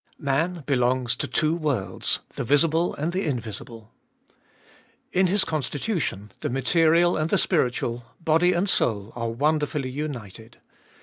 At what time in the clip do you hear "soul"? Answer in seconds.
8.67-9.13